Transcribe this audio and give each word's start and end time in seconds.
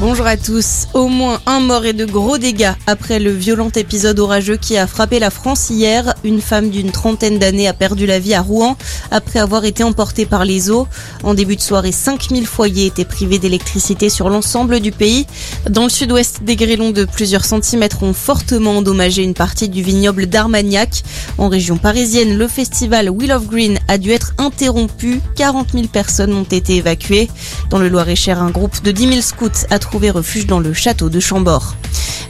Bonjour 0.00 0.26
à 0.26 0.38
tous. 0.38 0.86
Au 0.94 1.08
moins 1.08 1.42
un 1.44 1.60
mort 1.60 1.84
et 1.84 1.92
de 1.92 2.06
gros 2.06 2.38
dégâts 2.38 2.72
après 2.86 3.18
le 3.18 3.32
violent 3.32 3.68
épisode 3.76 4.18
orageux 4.18 4.56
qui 4.56 4.78
a 4.78 4.86
frappé 4.86 5.18
la 5.18 5.28
France 5.28 5.68
hier. 5.68 6.14
Une 6.24 6.40
femme 6.40 6.70
d'une 6.70 6.90
trentaine 6.90 7.38
d'années 7.38 7.68
a 7.68 7.74
perdu 7.74 8.06
la 8.06 8.18
vie 8.18 8.32
à 8.32 8.40
Rouen 8.40 8.78
après 9.10 9.40
avoir 9.40 9.66
été 9.66 9.84
emportée 9.84 10.24
par 10.24 10.46
les 10.46 10.70
eaux. 10.70 10.88
En 11.22 11.34
début 11.34 11.54
de 11.54 11.60
soirée, 11.60 11.92
5000 11.92 12.46
foyers 12.46 12.86
étaient 12.86 13.04
privés 13.04 13.38
d'électricité 13.38 14.08
sur 14.08 14.30
l'ensemble 14.30 14.80
du 14.80 14.90
pays. 14.90 15.26
Dans 15.68 15.82
le 15.82 15.90
sud-ouest, 15.90 16.44
des 16.44 16.56
grêlons 16.56 16.92
de 16.92 17.04
plusieurs 17.04 17.44
centimètres 17.44 18.02
ont 18.02 18.14
fortement 18.14 18.78
endommagé 18.78 19.22
une 19.22 19.34
partie 19.34 19.68
du 19.68 19.82
vignoble 19.82 20.28
d'Armagnac. 20.28 21.02
En 21.36 21.50
région 21.50 21.76
parisienne, 21.76 22.38
le 22.38 22.48
festival 22.48 23.10
Wheel 23.10 23.32
of 23.32 23.48
Green 23.48 23.78
a 23.86 23.98
dû 23.98 24.12
être 24.12 24.32
interrompu. 24.38 25.20
40 25.36 25.72
000 25.74 25.88
personnes 25.88 26.32
ont 26.32 26.44
été 26.44 26.76
évacuées. 26.76 27.28
Dans 27.68 27.78
le 27.78 27.90
Loir-et-Cher, 27.90 28.42
un 28.42 28.50
groupe 28.50 28.82
de 28.82 28.92
10 28.92 29.08
000 29.08 29.20
scouts 29.20 29.66
a 29.68 29.78
trouvé 29.78 29.89
refuge 29.98 30.46
dans 30.46 30.60
le 30.60 30.72
château 30.72 31.08
de 31.08 31.20
Chambord. 31.20 31.74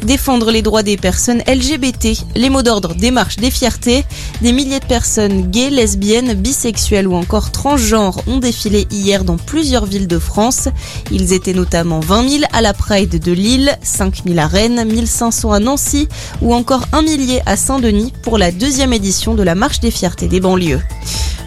Défendre 0.02 0.51
les 0.51 0.62
droits 0.62 0.82
des 0.82 0.96
personnes 0.96 1.42
LGBT, 1.46 2.24
les 2.34 2.48
mots 2.48 2.62
d'ordre 2.62 2.95
des 2.95 3.10
marches 3.10 3.37
des 3.37 3.51
fiertés. 3.51 4.05
Des 4.41 4.52
milliers 4.52 4.80
de 4.80 4.87
personnes 4.87 5.51
gays, 5.51 5.68
lesbiennes, 5.68 6.34
bisexuelles 6.34 7.06
ou 7.06 7.15
encore 7.15 7.52
transgenres 7.52 8.23
ont 8.27 8.38
défilé 8.38 8.87
hier 8.91 9.24
dans 9.24 9.37
plusieurs 9.37 9.84
villes 9.84 10.09
de 10.09 10.18
France. 10.18 10.68
Ils 11.10 11.34
étaient 11.34 11.52
notamment 11.52 12.01
20 12.01 12.28
000 12.28 12.45
à 12.52 12.62
la 12.62 12.73
Pride 12.73 13.23
de 13.23 13.32
Lille, 13.32 13.77
5 13.82 14.23
000 14.27 14.38
à 14.38 14.46
Rennes, 14.46 14.84
1500 14.84 15.52
à 15.52 15.59
Nancy 15.59 16.09
ou 16.40 16.54
encore 16.54 16.87
un 16.92 17.02
millier 17.02 17.42
à 17.45 17.56
Saint-Denis 17.56 18.12
pour 18.23 18.38
la 18.38 18.52
deuxième 18.52 18.95
édition 18.95 19.34
de 19.34 19.42
la 19.42 19.54
marche 19.54 19.80
des 19.80 19.90
fiertés 19.90 20.29
des 20.29 20.40
banlieues. 20.40 20.80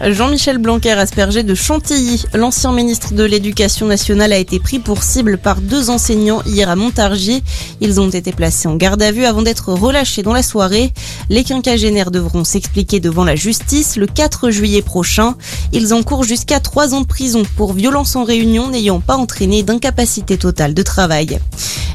Jean-Michel 0.02 0.58
Blanquer 0.58 0.92
aspergé 0.92 1.42
de 1.42 1.54
Chantilly. 1.54 2.24
L'ancien 2.34 2.72
ministre 2.72 3.14
de 3.14 3.22
l'Éducation 3.22 3.86
nationale 3.86 4.32
a 4.32 4.38
été 4.38 4.58
pris 4.58 4.78
pour 4.78 5.02
cible 5.02 5.38
par 5.38 5.60
deux 5.60 5.88
enseignants 5.88 6.42
hier 6.44 6.68
à 6.68 6.76
Montargis. 6.76 7.42
Ils 7.80 8.00
ont 8.00 8.10
été 8.10 8.32
placés 8.32 8.68
en 8.68 8.76
garde 8.76 9.00
à 9.02 9.12
vue 9.12 9.24
avant 9.24 9.42
d'être 9.42 9.72
relâchés 9.72 10.22
dans 10.22 10.32
la 10.32 10.42
soirée. 10.42 10.92
Les 11.30 11.44
quinquagénaires 11.44 12.10
devront 12.10 12.44
s'expliquer 12.44 13.00
devant 13.00 13.24
la 13.24 13.36
justice 13.36 13.96
le 13.96 14.06
4 14.06 14.50
juillet 14.50 14.82
prochain. 14.82 15.36
Ils 15.72 15.94
encourent 15.94 16.24
jusqu'à 16.24 16.60
trois 16.60 16.92
ans 16.94 17.00
de 17.00 17.06
prison 17.06 17.44
pour 17.56 17.72
violence 17.72 18.16
en 18.16 18.24
réunion 18.24 18.68
n'ayant 18.68 19.00
pas 19.00 19.16
entraîné 19.16 19.62
d'incapacité 19.62 20.36
totale 20.36 20.74
de 20.74 20.82
travail. 20.82 21.38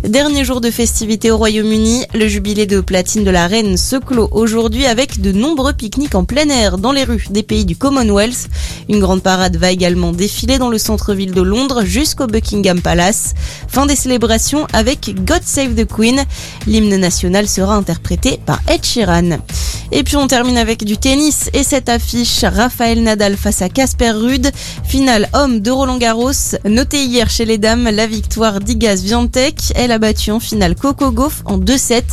Dernier 0.04 0.46
jour 0.46 0.62
de 0.62 0.72
festivité 0.72 1.30
au 1.30 1.38
Royaume-Uni, 1.38 2.06
le 2.14 2.28
jubilé 2.30 2.66
de 2.66 2.80
platine 2.80 3.26
de 3.26 3.32
la 3.32 3.48
reine 3.48 3.76
se 3.76 3.98
clôt 3.98 4.30
aujourd'hui 4.32 4.86
avec 4.86 5.20
de 5.20 5.34
nombreux 5.34 5.74
pique-niques 5.74 6.16
en 6.16 6.24
plein 6.24 6.48
air 6.48 6.78
dans 6.78 6.94
les 6.94 7.04
rues 7.04 7.26
des 7.30 7.44
pays 7.44 7.66
du 7.66 7.76
Commonwealth. 7.76 7.89
Une 8.90 9.00
grande 9.00 9.24
parade 9.24 9.56
va 9.56 9.72
également 9.72 10.12
défiler 10.12 10.58
dans 10.58 10.70
le 10.70 10.78
centre-ville 10.78 11.34
de 11.34 11.42
Londres 11.42 11.84
jusqu'au 11.86 12.28
Buckingham 12.28 12.82
Palace. 12.82 13.34
Fin 13.68 13.86
des 13.86 13.96
célébrations 13.96 14.68
avec 14.74 15.16
God 15.26 15.42
Save 15.44 15.76
the 15.76 15.88
Queen. 15.88 16.24
L'hymne 16.68 16.96
national 16.98 17.48
sera 17.48 17.76
interprété 17.76 18.40
par 18.46 18.60
Ed 18.68 18.86
Sheeran. 18.86 19.40
Et 19.92 20.04
puis 20.04 20.18
on 20.18 20.28
termine 20.28 20.58
avec 20.58 20.84
du 20.84 20.98
tennis 20.98 21.50
et 21.54 21.64
cette 21.64 21.90
affiche 21.90 22.44
Raphaël 22.44 23.02
Nadal 23.02 23.38
face 23.38 23.62
à 23.62 23.70
Casper 23.70 24.12
Rude, 24.12 24.52
finale 24.84 25.30
homme 25.34 25.62
de 25.62 25.72
Roland 25.72 25.98
Garros. 25.98 26.32
Noté 26.66 27.04
hier 27.04 27.30
chez 27.30 27.46
les 27.46 27.58
dames 27.58 27.90
la 27.90 28.06
victoire 28.06 28.60
d'Igaz 28.60 29.04
Viantec, 29.04 29.74
elle 29.76 29.92
a 29.92 29.98
battu 29.98 30.32
en 30.32 30.40
finale 30.40 30.76
Coco 30.76 31.12
Gauff 31.12 31.42
en 31.46 31.58
2-7 31.58 32.04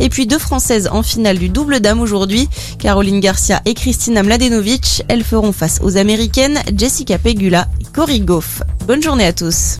et 0.00 0.08
puis 0.08 0.26
deux 0.26 0.38
françaises 0.38 0.88
en 0.90 1.02
finale 1.02 1.38
du 1.38 1.48
double 1.48 1.80
dame 1.80 2.00
aujourd'hui, 2.00 2.48
Caroline 2.78 3.20
Garcia 3.20 3.60
et 3.64 3.74
Christina 3.74 4.22
Mladenovic, 4.22 5.02
elles 5.08 5.24
feront 5.24 5.52
face 5.52 5.80
aux 5.82 5.96
américaines 5.96 6.58
Jessica 6.74 7.18
Pegula 7.18 7.68
et 7.80 7.84
Cory 7.92 8.20
Gauff. 8.20 8.62
Bonne 8.86 9.02
journée 9.02 9.26
à 9.26 9.32
tous. 9.32 9.74